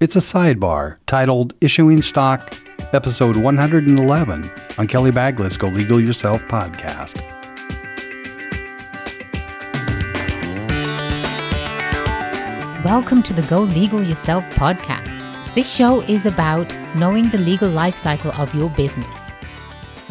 [0.00, 2.56] It's a sidebar titled Issuing Stock,
[2.92, 7.20] episode 111 on Kelly Bagla's Go Legal Yourself podcast.
[12.84, 15.54] Welcome to the Go Legal Yourself podcast.
[15.56, 19.32] This show is about knowing the legal life cycle of your business.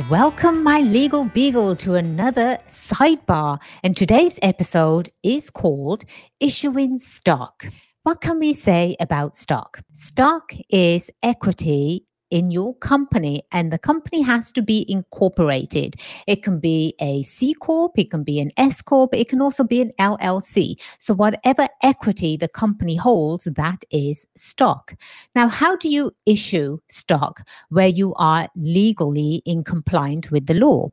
[0.09, 3.59] Welcome, my legal beagle, to another sidebar.
[3.83, 6.03] And today's episode is called
[6.41, 7.67] Issuing Stock.
[8.07, 9.81] What can we say about stock?
[9.91, 15.95] Stock is equity in your company and the company has to be incorporated.
[16.25, 19.65] It can be a C corp, it can be an S corp, it can also
[19.65, 20.79] be an LLC.
[20.99, 24.95] So whatever equity the company holds, that is stock.
[25.35, 30.91] Now, how do you issue stock where you are legally in compliance with the law?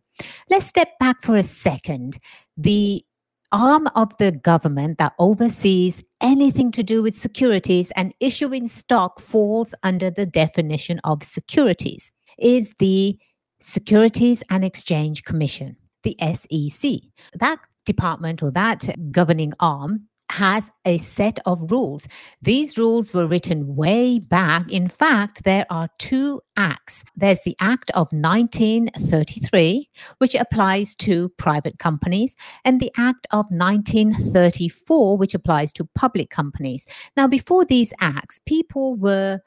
[0.50, 2.18] Let's step back for a second.
[2.56, 3.04] The
[3.54, 9.74] arm of the government that oversees anything to do with securities and issuing stock falls
[9.84, 13.16] under the definition of securities is the
[13.60, 16.98] Securities and Exchange Commission, the SEC.
[17.32, 22.08] That department or that governing arm has a set of rules.
[22.42, 24.68] These rules were written way back.
[24.70, 27.04] In fact, there are two acts.
[27.14, 35.16] There's the Act of 1933, which applies to private companies, and the Act of 1934,
[35.16, 36.84] which applies to public companies.
[37.16, 39.38] Now, before these acts, people were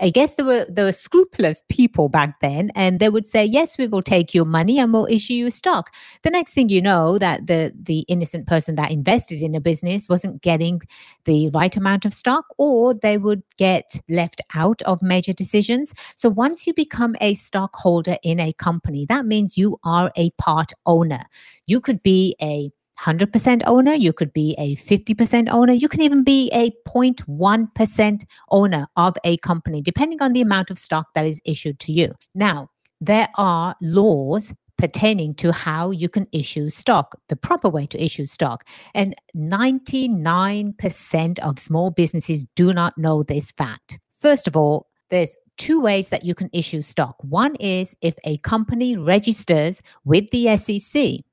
[0.00, 3.76] I guess there were there were scrupulous people back then, and they would say, "Yes,
[3.78, 7.18] we will take your money and we'll issue you stock." The next thing you know,
[7.18, 10.82] that the the innocent person that invested in a business wasn't getting
[11.24, 15.92] the right amount of stock, or they would get left out of major decisions.
[16.14, 20.72] So once you become a stockholder in a company, that means you are a part
[20.86, 21.24] owner.
[21.66, 26.24] You could be a 100% owner, you could be a 50% owner, you can even
[26.24, 31.40] be a 0.1% owner of a company, depending on the amount of stock that is
[31.44, 32.14] issued to you.
[32.34, 32.68] Now,
[33.00, 38.26] there are laws pertaining to how you can issue stock, the proper way to issue
[38.26, 38.66] stock.
[38.94, 43.98] And 99% of small businesses do not know this fact.
[44.10, 47.16] First of all, there's two ways that you can issue stock.
[47.22, 51.24] One is if a company registers with the SEC.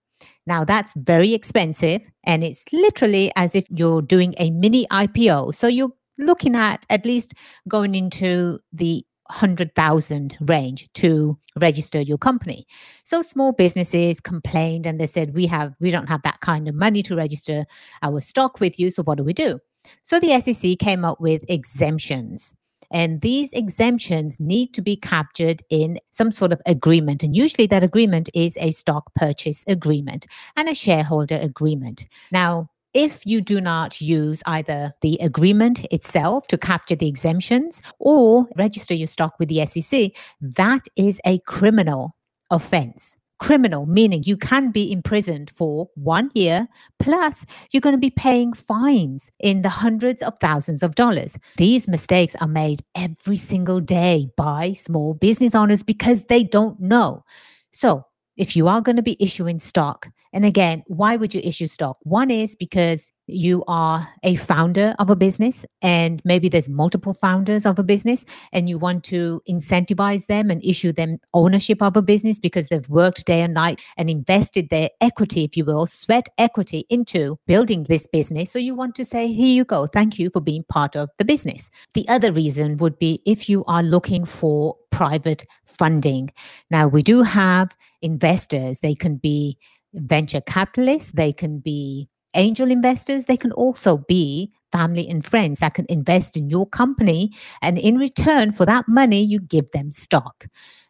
[0.47, 5.56] Now, that's very expensive, and it's literally as if you're doing a mini IPO.
[5.56, 7.33] So you're looking at at least
[7.67, 12.67] going into the 100,000 range to register your company.
[13.03, 16.75] So small businesses complained and they said we have we don't have that kind of
[16.75, 17.66] money to register
[18.03, 19.59] our stock with you so what do we do?
[20.03, 22.53] So the SEC came up with exemptions.
[22.91, 27.23] And these exemptions need to be captured in some sort of agreement.
[27.23, 32.07] And usually that agreement is a stock purchase agreement and a shareholder agreement.
[32.31, 38.47] Now, if you do not use either the agreement itself to capture the exemptions or
[38.56, 42.16] register your stock with the SEC, that is a criminal
[42.50, 46.67] offense criminal, meaning you can be imprisoned for one year,
[46.97, 51.38] plus you're going to be paying fines in the hundreds of thousands of dollars.
[51.57, 57.23] These mistakes are made every single day by small business owners because they don't know.
[57.72, 61.67] So, if you are going to be issuing stock, and again, why would you issue
[61.67, 61.97] stock?
[62.01, 67.66] One is because you are a founder of a business and maybe there's multiple founders
[67.66, 72.02] of a business and you want to incentivize them and issue them ownership of a
[72.02, 76.28] business because they've worked day and night and invested their equity, if you will, sweat
[76.38, 78.52] equity into building this business.
[78.52, 79.88] So you want to say, here you go.
[79.88, 81.69] Thank you for being part of the business.
[81.94, 86.31] The other reason would be if you are looking for private funding.
[86.72, 89.57] Now, we do have investors, they can be
[89.94, 95.73] venture capitalists, they can be angel investors, they can also be family and friends that
[95.73, 97.31] can invest in your company.
[97.62, 100.45] And in return for that money, you give them stock.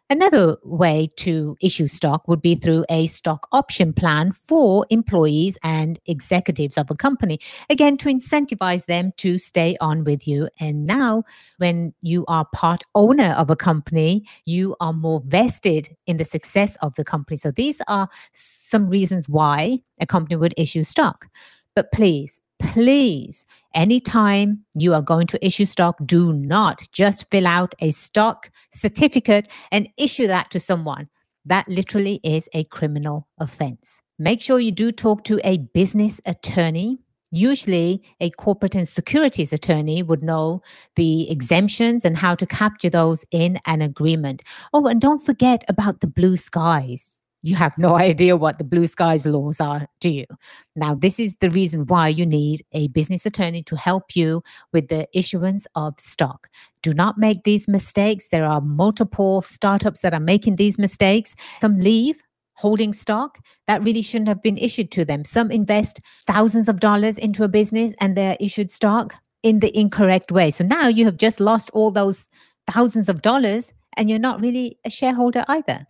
[0.08, 5.98] Another way to issue stock would be through a stock option plan for employees and
[6.06, 7.40] executives of a company,
[7.70, 10.48] again, to incentivize them to stay on with you.
[10.60, 11.24] And now,
[11.56, 16.76] when you are part owner of a company, you are more vested in the success
[16.82, 17.36] of the company.
[17.36, 21.26] So, these are some reasons why a company would issue stock.
[21.74, 27.74] But please, please, anytime you are going to issue stock, do not just fill out
[27.80, 31.08] a stock certificate and issue that to someone.
[31.44, 34.00] That literally is a criminal offense.
[34.18, 36.98] Make sure you do talk to a business attorney.
[37.30, 40.62] Usually, a corporate and securities attorney would know
[40.94, 44.42] the exemptions and how to capture those in an agreement.
[44.72, 48.86] Oh, and don't forget about the blue skies you have no idea what the blue
[48.86, 50.26] skies laws are, do you?
[50.74, 54.88] Now, this is the reason why you need a business attorney to help you with
[54.88, 56.48] the issuance of stock.
[56.82, 58.28] Do not make these mistakes.
[58.28, 61.36] There are multiple startups that are making these mistakes.
[61.60, 62.20] Some leave
[62.54, 65.24] holding stock that really shouldn't have been issued to them.
[65.24, 70.32] Some invest thousands of dollars into a business and they're issued stock in the incorrect
[70.32, 70.50] way.
[70.50, 72.24] So now you have just lost all those
[72.66, 75.86] thousands of dollars and you're not really a shareholder either.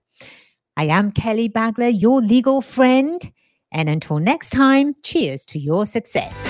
[0.76, 3.32] I am Kelly Bagla, your legal friend.
[3.72, 6.44] And until next time, cheers to your success.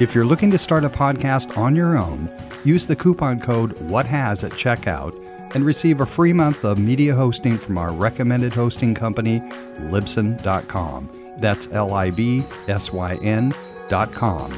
[0.00, 2.28] If you're looking to start a podcast on your own,
[2.64, 5.14] use the coupon code WHATHAS at checkout
[5.54, 9.40] and receive a free month of media hosting from our recommended hosting company,
[9.78, 11.08] Libsyn.com.
[11.38, 14.50] That's L I B S Y N.com.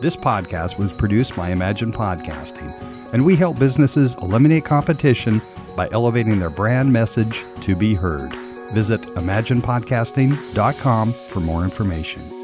[0.00, 5.40] This podcast was produced by Imagine Podcasting and we help businesses eliminate competition
[5.76, 8.34] by elevating their brand message to be heard.
[8.72, 12.43] Visit imaginepodcasting.com for more information.